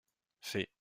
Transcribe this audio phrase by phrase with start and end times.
[0.41, 0.67] Fais.